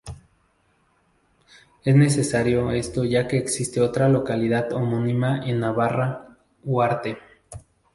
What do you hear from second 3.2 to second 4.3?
que existe otra